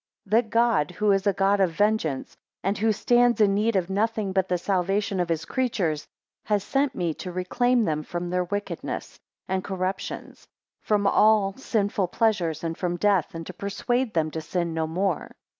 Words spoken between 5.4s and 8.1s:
creatures, has sent me to reclaim them